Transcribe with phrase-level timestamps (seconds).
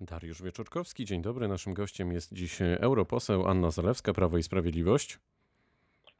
[0.00, 1.48] Dariusz Wieczorkowski, dzień dobry.
[1.48, 5.18] Naszym gościem jest dziś europoseł Anna Zalewska, Prawo i Sprawiedliwość.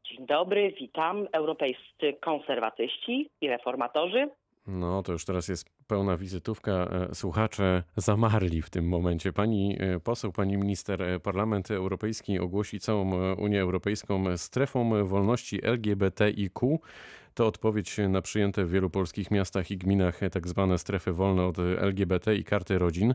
[0.04, 1.26] Dzień dobry, witam.
[1.33, 4.31] Europejscy konserwatyści i reformatorzy.
[4.67, 6.73] No, to już teraz jest pełna wizytówka.
[6.73, 9.33] E, słuchacze zamarli w tym momencie.
[9.33, 16.80] Pani e, poseł, pani minister, e, Parlament Europejski ogłosi całą Unię Europejską strefą wolności LGBTIQ.
[17.37, 21.59] To odpowiedź na przyjęte w wielu polskich miastach i gminach tak zwane strefy wolne od
[21.59, 23.14] LGBT i karty rodzin.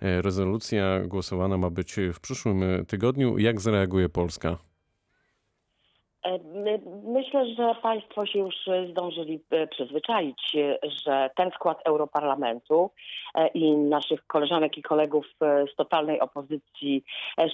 [0.00, 3.38] Rezolucja głosowana ma być w przyszłym tygodniu.
[3.38, 4.58] Jak zareaguje Polska?
[6.26, 6.38] E,
[7.04, 8.54] myślę, że Państwo się już
[8.90, 12.90] zdążyli e, przyzwyczaić, e, że ten skład Europarlamentu
[13.54, 15.26] i naszych koleżanek i kolegów
[15.72, 17.04] z totalnej opozycji,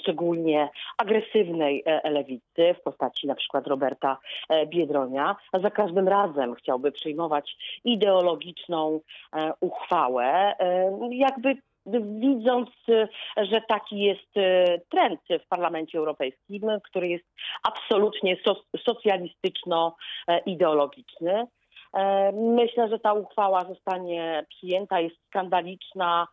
[0.00, 4.18] szczególnie agresywnej lewicy w postaci na przykład Roberta
[4.66, 9.00] Biedronia, za każdym razem chciałby przyjmować ideologiczną
[9.60, 10.54] uchwałę,
[11.10, 12.70] jakby widząc,
[13.36, 17.24] że taki jest y, trend w Parlamencie Europejskim, który jest
[17.62, 18.36] absolutnie
[18.84, 21.46] socjalistyczno-ideologiczny.
[21.94, 26.26] E, myślę, że ta uchwała zostanie przyjęta, jest skandaliczna,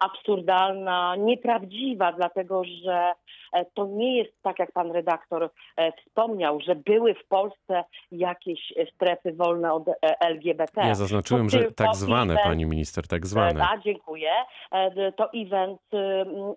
[0.00, 3.12] absurdalna, nieprawdziwa, dlatego że
[3.52, 8.72] e, to nie jest tak, jak pan redaktor e, wspomniał, że były w Polsce jakieś
[8.94, 9.82] strefy wolne od
[10.20, 10.80] LGBT.
[10.80, 13.64] Ja zaznaczyłem, że tak zwane, event, pani minister, tak zwane.
[13.64, 14.30] A, dziękuję.
[15.16, 15.80] To event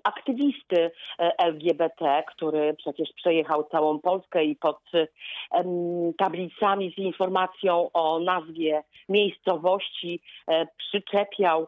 [0.04, 0.92] aktywisty
[1.38, 4.82] LGBT, który przecież przejechał całą Polskę i pod
[6.18, 10.22] tablicami z informacją o nazwie miejscowości
[10.78, 11.68] przyczepiał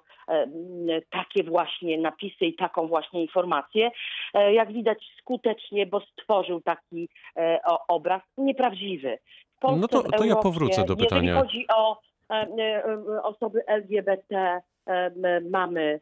[1.09, 3.91] takie właśnie napisy i taką właśnie informację.
[4.33, 9.17] E, jak widać skutecznie, bo stworzył taki e, obraz nieprawdziwy.
[9.63, 11.21] no to, to ja powrócę do pytania.
[11.21, 11.99] Jeżeli chodzi o
[12.31, 14.61] e, osoby LGBT,
[15.51, 15.99] mamy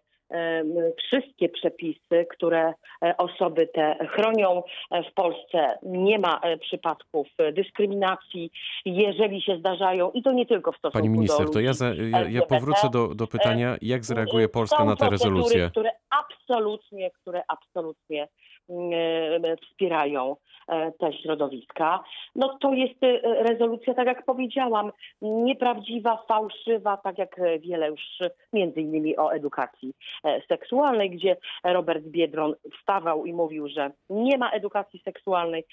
[0.98, 2.74] wszystkie przepisy, które
[3.04, 4.64] e, osoby te chronią.
[4.92, 8.52] E, w Polsce nie ma e, przypadków dyskryminacji,
[8.86, 11.94] jeżeli się zdarzają i to nie tylko w stosunku Pani minister, do to ja, za,
[12.12, 15.70] ja, ja powrócę do, do pytania, jak zareaguje Polska na tę rezolucję?
[15.72, 18.28] które absolutnie, które absolutnie
[19.62, 20.36] wspierają
[21.00, 22.04] te środowiska.
[22.36, 28.02] No to jest rezolucja, tak jak powiedziałam, nieprawdziwa, fałszywa, tak jak wiele już
[28.54, 29.94] między innymi o edukacji
[30.24, 35.66] E, seksualnej, gdzie Robert Biedron wstawał i mówił, że nie ma edukacji seksualnej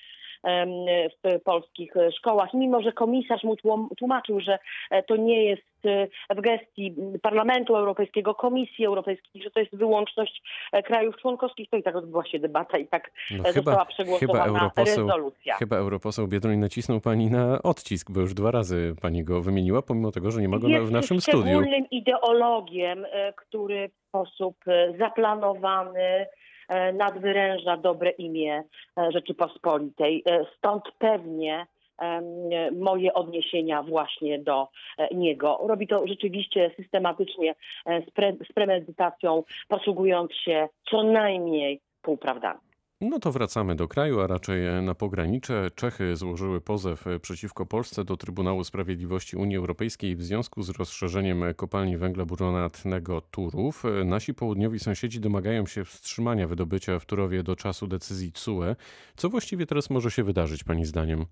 [0.44, 3.56] w polskich szkołach, mimo że komisarz mu
[3.98, 4.58] tłumaczył, że
[4.91, 10.42] e, to nie jest e, w gestii Parlamentu Europejskiego, Komisji Europejskiej, że to jest wyłączność
[10.84, 14.58] krajów członkowskich, to i tak odbyła się debata i tak no została chyba, przegłosowana chyba
[14.58, 15.54] europoseł, rezolucja.
[15.54, 20.12] Chyba europoseł Biedroń nacisnął pani na odcisk, bo już dwa razy pani go wymieniła, pomimo
[20.12, 21.38] tego, że nie ma go w naszym studiu.
[21.38, 26.26] Jest szczególnym ideologiem, który sposób e, zaplanowany e,
[26.93, 28.62] nadwyręża dobre imię
[28.99, 30.25] e, Rzeczypospolitej.
[30.56, 31.66] Stąd pewnie
[32.72, 34.69] moje odniesienia właśnie do
[35.15, 35.61] niego.
[35.69, 37.55] Robi to rzeczywiście systematycznie,
[38.49, 42.72] z premedytacją, posługując się co najmniej półprawdami.
[43.04, 45.70] No to wracamy do kraju, a raczej na pogranicze.
[45.74, 51.96] Czechy złożyły pozew przeciwko Polsce do Trybunału Sprawiedliwości Unii Europejskiej w związku z rozszerzeniem kopalni
[51.96, 53.82] węgla brunatnego Turów.
[54.04, 58.76] Nasi południowi sąsiedzi domagają się wstrzymania wydobycia w Turowie do czasu decyzji TSUE.
[59.16, 61.26] Co właściwie teraz może się wydarzyć, Pani zdaniem?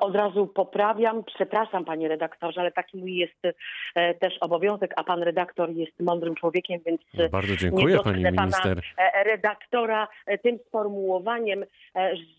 [0.00, 1.24] Od razu poprawiam.
[1.24, 3.56] Przepraszam, panie redaktorze, ale taki mój jest
[3.94, 8.82] e, też obowiązek, a pan redaktor jest mądrym człowiekiem, więc no, bardzo dziękuję pani minister.
[8.98, 11.64] E, redaktora e, tym sformułowaniem,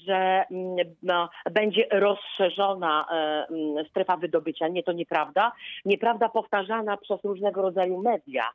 [0.08, 3.06] że mm, no, będzie rozszerzona
[3.50, 4.68] mm, strefa wydobycia.
[4.68, 5.52] Nie, to nieprawda.
[5.86, 8.52] Nieprawda powtarzana przez różnego rodzaju media.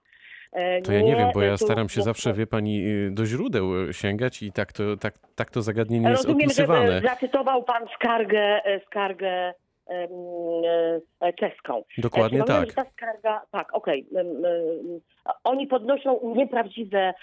[0.57, 3.93] E, to ja nie, wiem, bo ja staram się zawsze, wie pani, y, do źródeł
[3.93, 6.81] sięgać i tak to, tak, tak to zagadnienie jest opisywane.
[6.81, 9.55] Rozumiem, zacytował pan skargę, e, skargę
[9.89, 11.83] e, czeską.
[11.99, 12.73] Dokładnie tak.
[12.73, 14.07] Ta skarga, tak, okej.
[14.11, 15.01] Okay.
[15.45, 17.15] Oni podnoszą nieprawdziwe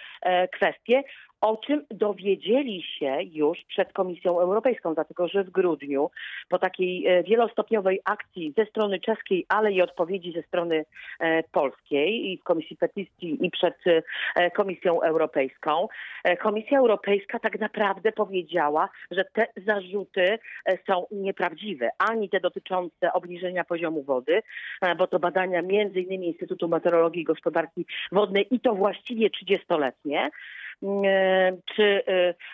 [0.52, 1.04] kwestie
[1.44, 6.10] o czym dowiedzieli się już przed Komisją Europejską, dlatego że w grudniu
[6.50, 10.86] po takiej e, wielostopniowej akcji ze strony czeskiej, ale i odpowiedzi ze strony
[11.20, 13.76] e, polskiej i w Komisji Petycji i przed
[14.36, 15.88] e, Komisją Europejską,
[16.42, 20.40] Komisja Europejska tak naprawdę powiedziała, że te zarzuty
[20.88, 24.42] są nieprawdziwe, ani te dotyczące obniżenia poziomu wody,
[24.98, 30.30] bo to badania między innymi Instytutu Meteorologii i Gospodarki wodnej i to właściwie 30-letnie
[30.84, 32.04] e, czy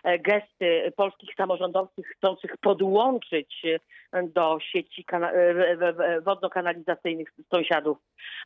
[0.04, 7.98] e, gesty polskich samorządowców chcących podłączyć e, do sieci e, wodno-kanalizacyjnych sąsiadów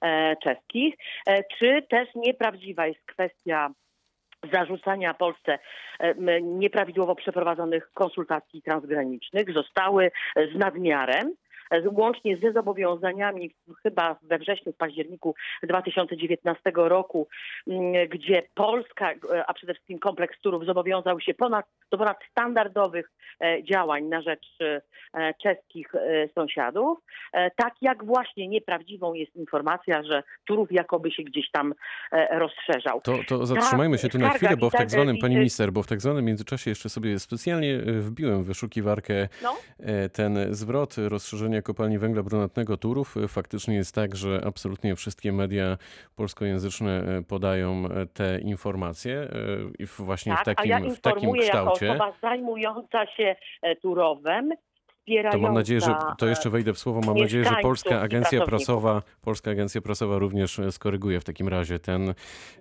[0.02, 0.96] e, czeskich,
[1.28, 3.70] e, czy też nieprawdziwa jest kwestia
[4.52, 5.60] zarzucania Polsce
[6.00, 9.54] e, nieprawidłowo przeprowadzonych konsultacji transgranicznych?
[9.54, 11.34] Zostały e, z nadmiarem.
[11.92, 17.28] Łącznie ze zobowiązaniami chyba we wrześniu, w październiku 2019 roku,
[17.68, 23.12] m, gdzie Polska, e, a przede wszystkim kompleks Turów zobowiązał się ponad, do ponad standardowych
[23.42, 24.82] e, działań na rzecz e,
[25.44, 25.94] czeskich
[26.36, 27.00] sąsiadów.
[27.56, 31.74] Tak jak właśnie nieprawdziwą jest informacja, że Turów jakoby się gdzieś tam
[32.32, 33.02] rozszerzał.
[33.02, 35.88] To, to zatrzymajmy się tu na chwilę, bo w tak- zwanym, pani minister, bo w
[35.88, 39.56] tak zwanym międzyczasie jeszcze sobie specjalnie wbiłem w wyszukiwarkę No.
[40.14, 43.18] ten zwrot rozszerzenia kopalni węgla brunatnego Turów.
[43.18, 45.78] E, Faktycznie jest tak, że absolutnie wszystkie media
[46.16, 49.28] polskojęzyczne e, podają e, te informacje
[49.80, 51.90] i w- właśnie w Tak, takim, a ja w takim informuję jako kształcie.
[51.92, 53.76] osoba zajmująca się e,
[55.06, 55.48] Turowem, To wspierająca...
[55.48, 57.02] mam nadzieję, że to jeszcze wejdę w słowo.
[57.06, 58.46] Mam nadzieję, że Polska Agencja.
[58.46, 62.14] Prasowa, Polska Agencja Prasowa również skoryguje w takim razie ten, e,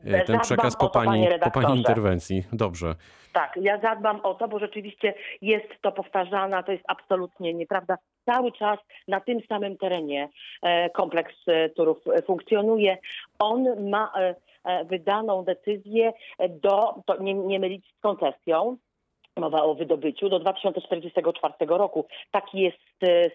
[0.03, 2.45] ten Zadbam przekaz po to, pani, po pani interwencji.
[2.53, 2.95] Dobrze.
[3.33, 7.97] Tak, ja zadbam o to, bo rzeczywiście jest to powtarzane, to jest absolutnie nieprawda.
[8.25, 8.79] Cały czas
[9.09, 10.29] na tym samym terenie
[10.63, 12.99] e, kompleks e, Turów funkcjonuje.
[13.39, 14.13] On ma
[14.85, 16.13] wydaną decyzję
[16.51, 18.77] do, to nie, nie mylić z koncesją,
[19.41, 22.07] mowa o wydobyciu, do 2044 roku.
[22.31, 22.79] Taki jest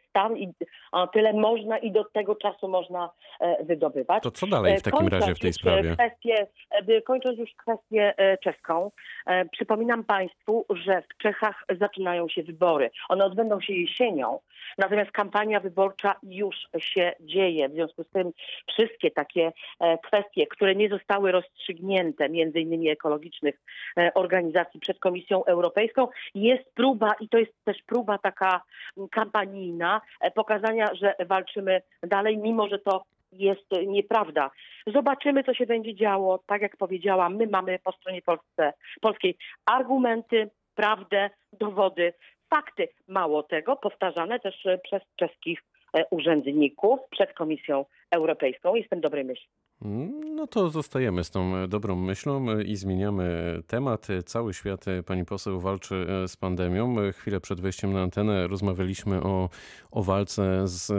[0.10, 0.54] stan i
[0.92, 3.10] a, tyle można i do tego czasu można
[3.40, 4.24] e, wydobywać.
[4.24, 5.94] To co dalej w takim Kończąc razie w tej e, sprawie?
[5.94, 8.92] Kwestię, e, kończąc już kwestię e, czeską,
[9.26, 12.90] e, przypominam Państwu, że w Czechach zaczynają się wybory.
[13.10, 14.40] One odbędą się jesienią,
[14.78, 17.70] natomiast kampania wyborcza już się dzieje.
[17.70, 18.32] W związku z tym
[18.68, 23.62] wszystkie takie e, kwestie, które nie zostały rozstrzygnięte, między innymi ekologicznych
[23.98, 28.62] e, organizacji przed Komisją Europejską, jest próba i to jest też próba taka
[28.98, 29.08] m,
[29.58, 34.52] kampanijna e, pokazania, że walczymy dalej, mimo że to jest nieprawda.
[34.88, 36.40] Zobaczymy, co się będzie działo.
[36.48, 42.14] Tak jak powiedziałam, my mamy po stronie Polsce, polskiej argumenty, prawdę, dowody,
[42.50, 42.88] fakty.
[43.08, 45.60] Mało tego, powtarzane też e, przez czeskich
[45.94, 48.76] e, urzędników przed Komisją Europejską.
[48.76, 49.50] Jestem dobrej myśli.
[49.82, 54.08] No to zostajemy z tą e, dobrą myślą e, i zmieniamy temat.
[54.26, 56.96] Cały świat, e, pani poseł, walczy z pandemią.
[57.12, 59.50] Chwilę przed wejściem na antenę rozmawialiśmy o,
[59.92, 60.92] o walce z,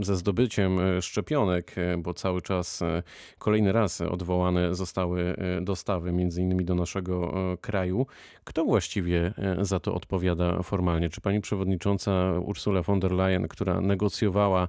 [0.00, 2.80] ze zdobyciem szczepionek, bo cały czas
[3.38, 8.06] kolejny raz odwołane zostały dostawy, między innymi do naszego kraju.
[8.44, 11.08] Kto właściwie za to odpowiada formalnie?
[11.08, 14.68] Czy pani przewodnicząca Ursula von der Leyen, która negocjowała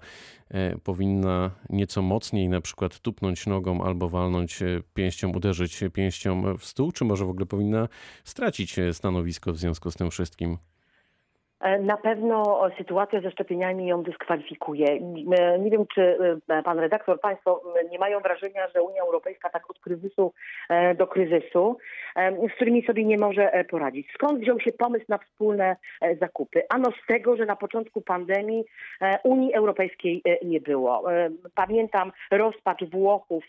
[0.84, 6.92] powinna nieco mocniej na przykład tupnąć nogą albo walnąć e, pięścią, uderzyć pięścią w stół,
[6.92, 7.88] czy może w ogóle powinna
[8.24, 10.58] stracić e, stanowisko w związku z tym wszystkim?
[11.62, 14.88] E, Na pewno sytuacja ze szczepieniami ją dyskwalifikuje.
[14.88, 16.18] E, Nie wiem, czy
[16.50, 17.62] e, pan redaktor, państwo
[17.92, 20.34] nie mają wrażenia, że Unia Europejska tak od kryzysu
[20.98, 21.78] do kryzysu,
[22.52, 24.08] z którymi sobie nie może poradzić.
[24.14, 25.76] Skąd wziął się pomysł na wspólne
[26.22, 26.62] zakupy?
[26.70, 28.64] Ano z tego, że na początku pandemii
[29.24, 31.04] Unii Europejskiej nie było.
[31.56, 33.44] Pamiętam rozpacz Włochów,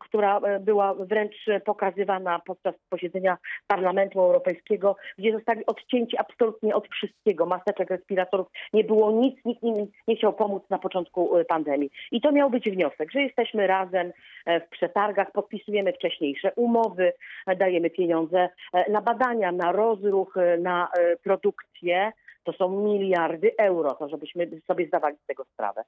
[0.00, 3.36] która była wręcz pokazywana podczas posiedzenia
[3.66, 7.09] Parlamentu Europejskiego, gdzie zostali odcięci absolutnie od wszystkiego,
[7.46, 11.90] maseczek, respiratorów, nie było nic, nikt im nie chciał pomóc na początku e, pandemii.
[12.12, 14.12] I to miał być wniosek, że jesteśmy razem
[14.46, 17.12] e, w przetargach, podpisujemy wcześniejsze umowy,
[17.46, 20.88] e, dajemy pieniądze e, na badania, na rozruch, na
[21.24, 22.12] produkcję.
[22.44, 25.84] To są miliardy euro, to żebyśmy sobie zdawali z tego sprawę.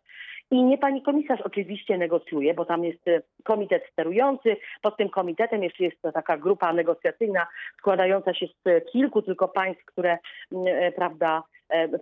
[0.51, 4.57] I nie pani komisarz oczywiście negocjuje, bo tam jest e, komitet sterujący.
[4.83, 7.47] Pod tym komitetem jeszcze jest taka grupa negocjacyjna
[7.79, 10.19] składająca się z kilku tylko państw, które
[10.53, 11.43] m, e, prawda,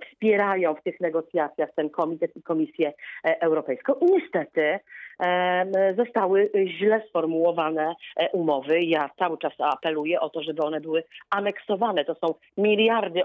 [0.06, 2.92] wspierają w tych negocjacjach ten komitet i Komisję
[3.24, 3.92] e, Europejską.
[3.94, 4.78] I niestety
[5.18, 8.80] em, zostały źle sformułowane e, umowy.
[8.80, 12.04] Ja cały czas apeluję o to, żeby one były aneksowane.
[12.04, 13.22] To są miliardy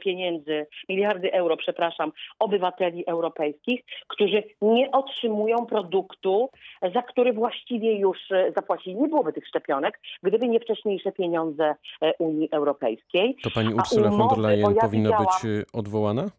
[0.00, 6.50] pieniędzy, miliardy euro, przepraszam, obywateli europejskich, którzy nie otrzymują produktu,
[6.94, 8.96] za który właściwie już e, zapłacili.
[8.96, 13.36] Nie byłoby tych szczepionek, gdyby nie wcześniejsze pieniądze e, Unii Europejskiej.
[13.42, 16.30] To pani Ursula von der Leyen ja powinna być e, odwołana?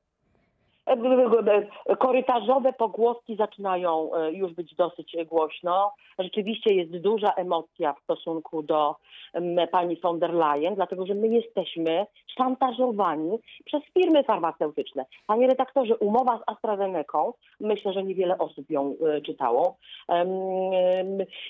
[2.00, 5.94] Korytarzowe pogłoski zaczynają e, już być dosyć głośno.
[6.20, 8.96] Rzeczywiście jest duża emocja w stosunku do
[9.72, 12.06] pani von der Leyen, dlatego że my jesteśmy
[12.38, 15.06] szantażowani przez firmy farmaceutyczne.
[15.27, 19.77] Panie redaktorze, umowa z AstraZeneką, myślę, że niewiele osób ją e, czytało,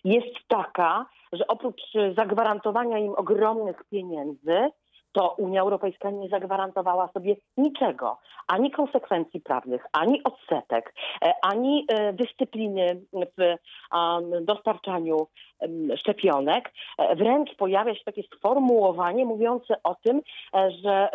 [0.03, 1.81] jest taka, że oprócz
[2.17, 4.69] zagwarantowania im ogromnych pieniędzy,
[5.17, 12.13] to Unia Europejska nie zagwarantowała sobie niczego, ani konsekwencji prawnych, ani odsetek, e, ani e,
[12.13, 13.01] dyscypliny
[13.37, 13.55] w
[14.41, 15.27] dostarczaniu
[15.99, 16.73] szczepionek.
[16.97, 20.21] E, Wręcz pojawia się takie sformułowanie mówiące o tym,
[20.83, 21.09] że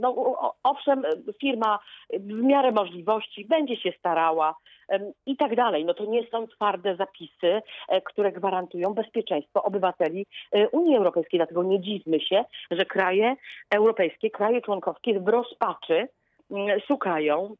[0.00, 0.14] no,
[0.62, 1.02] owszem,
[1.40, 1.78] firma
[2.12, 4.54] w miarę możliwości będzie się starała
[5.26, 5.84] i tak dalej.
[5.84, 7.62] No to nie są twarde zapisy,
[8.04, 10.26] które gwarantują bezpieczeństwo obywateli
[10.72, 11.38] Unii Europejskiej.
[11.38, 13.36] Dlatego nie dziwmy się, że kraje
[13.70, 16.08] europejskie, kraje członkowskie w rozpaczy
[16.50, 17.54] mm, szukają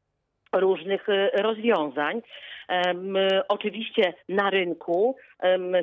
[0.52, 2.23] różnych e, rozwiązań.
[2.68, 3.14] Em,
[3.49, 5.16] Oczywiście na rynku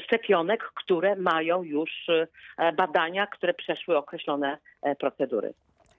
[0.03, 2.09] szczepionek, które mają już
[2.57, 5.53] e, badania, które przeszły określone e, procedury.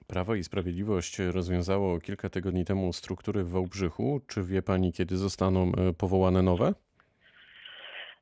[0.07, 4.21] Prawo i Sprawiedliwość rozwiązało kilka tygodni temu struktury w Wałbrzychu.
[4.27, 6.73] Czy wie pani, kiedy zostaną e, powołane nowe?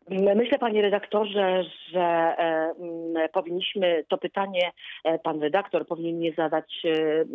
[0.10, 4.72] Myślę, panie redaktorze, że e, mm, powinniśmy to pytanie,
[5.04, 7.28] e, pan redaktor powinien nie zadać e, mm,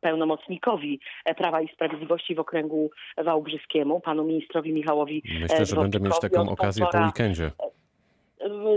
[0.00, 1.00] pełnomocnikowi
[1.36, 2.90] Prawa i Sprawiedliwości w okręgu
[3.24, 7.50] wałbrzyskiemu, panu ministrowi Michałowi Myślę, że będę mieć taką okazję po weekendzie.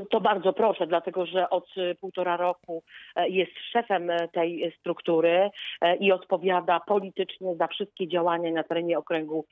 [0.10, 2.84] To bardzo proszę, dlatego że od e, półtora roku
[3.16, 5.50] e, jest szefem e, tej struktury
[5.82, 9.46] e, i odpowiada politycznie za wszystkie działania na terenie okręgu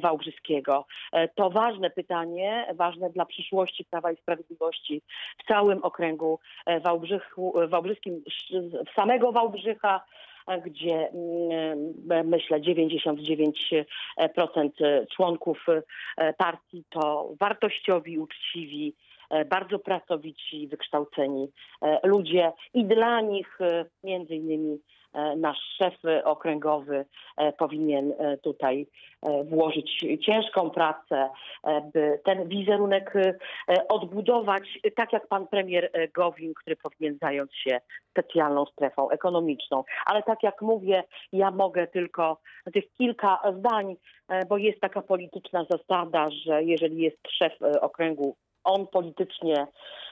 [0.00, 0.86] wałbrzyskiego.
[1.34, 5.02] To ważne pytanie, ważne dla przyszłości Prawa i Sprawiedliwości
[5.38, 6.38] w całym okręgu
[6.80, 7.54] Wałbrzychu,
[8.90, 10.00] w samego Wałbrzycha
[10.66, 13.84] gdzie mm, myślę 99%
[15.16, 15.66] członków
[16.38, 18.94] partii to wartościowi, uczciwi,
[19.50, 21.48] bardzo pracowici, wykształceni
[21.82, 24.78] e, ludzie i dla nich e, między innymi
[25.14, 27.04] e, nasz szef okręgowy
[27.36, 28.86] e, powinien e, tutaj
[29.22, 31.30] e, włożyć ciężką pracę,
[31.64, 37.18] e, by ten wizerunek e, odbudować, e, tak jak pan premier e, Gowin, który powinien
[37.22, 37.80] zająć się
[38.10, 39.84] specjalną strefą ekonomiczną.
[40.06, 42.40] Ale tak jak mówię, ja mogę tylko
[42.72, 43.96] tych kilka zdań,
[44.28, 49.66] e, bo jest taka polityczna zasada, że jeżeli jest szef e, okręgu, on politycznie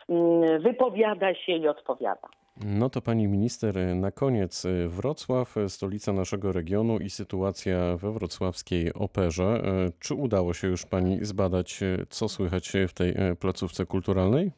[0.09, 2.29] mm, wypowiada się i odpowiada.
[2.65, 8.13] No to pani minister, na koniec e, Wrocław, e, stolica naszego regionu i sytuacja we
[8.13, 9.45] wrocławskiej operze.
[9.45, 14.51] E, Czy udało się już pani zbadać, co słychać w tej placówce kulturalnej?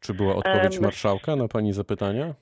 [0.00, 2.34] Czy była odpowiedź marszałka na pani zapytania?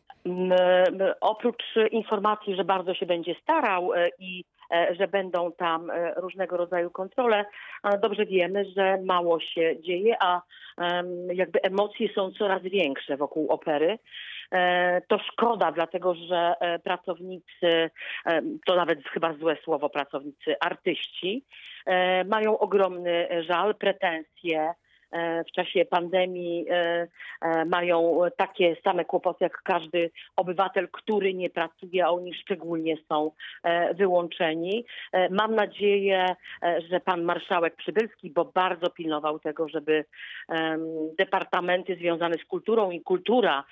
[1.21, 6.57] Oprócz informacji, że bardzo się będzie starał e, i e, że będą tam e, różnego
[6.57, 7.45] rodzaju kontrole,
[8.03, 10.43] dobrze wiemy, że mało się dzieje, a
[11.35, 13.99] jakby emocje są coraz większe wokół opery.
[15.09, 17.91] To szkoda, dlatego że pracownicy,
[18.67, 21.45] to nawet chyba złe słowo pracownicy, artyści,
[22.27, 24.75] mają ogromny żal, pretensje
[25.49, 27.09] w czasie pandemii e,
[27.41, 33.31] e, mają takie same kłopoty jak każdy obywatel, który nie pracuje, a oni szczególnie są
[33.63, 34.85] e, wyłączeni.
[35.13, 36.27] E, Mam nadzieję,
[36.63, 40.05] e, że pan marszałek Przybylski, bo bardzo pilnował tego, żeby
[41.19, 43.65] departamenty związane z kulturą i kultura,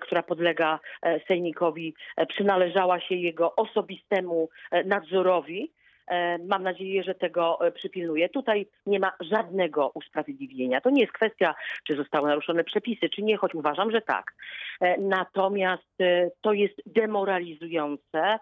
[0.00, 5.70] która podlega e, sejmikowi, e, przynależała się jego osobistemu e, nadzorowi.
[6.10, 8.28] E, Mam nadzieję, że tego e, przypilnuje.
[8.28, 10.80] Tutaj nie ma żadnego usprawiedliwienia.
[10.80, 11.54] To nie jest kwestia,
[11.86, 14.34] czy zostały naruszone przepisy, czy nie, choć uważam, że tak.
[14.80, 15.90] E, Natomiast
[16.40, 18.38] to jest demoralizujące,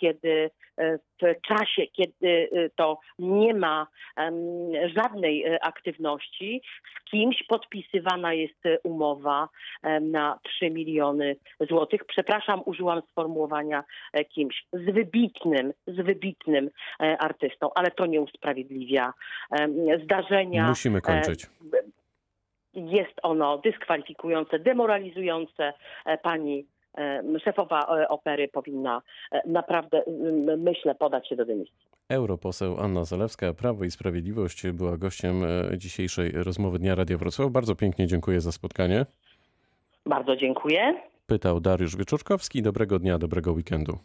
[0.00, 0.50] kiedy
[1.22, 3.86] w czasie, kiedy to nie ma
[4.96, 6.62] żadnej aktywności,
[7.00, 9.48] z kimś podpisywana jest umowa
[10.00, 11.36] na 3 miliony
[11.68, 12.04] złotych.
[12.04, 13.84] Przepraszam, użyłam sformułowania
[14.28, 16.70] kimś z wybitnym, z wybitnym
[17.18, 19.12] artystą, ale to nie usprawiedliwia
[20.04, 20.68] zdarzenia.
[20.68, 21.46] Musimy kończyć.
[22.74, 25.72] Jest ono dyskwalifikujące, demoralizujące.
[26.06, 26.66] E, Pani
[26.98, 30.02] e, szefowa e, opery powinna e, naprawdę,
[30.58, 31.86] myślę, podać się do dymisji.
[32.08, 37.50] Europoseł Anna Zalewska, Prawo i Sprawiedliwość, była gościem e, dzisiejszej rozmowy Dnia Radia Wrocław.
[37.50, 39.06] Bardzo pięknie dziękuję za spotkanie.
[40.06, 41.00] Bardzo dziękuję.
[41.26, 42.62] Pytał Dariusz Wieczorkowski.
[42.62, 43.98] Dobrego dnia, dobrego weekendu.